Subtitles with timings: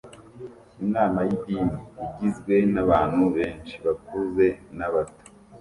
[0.83, 4.45] Inama y'idini igizwe n'abantu benshi bakuze
[4.77, 5.23] n'abato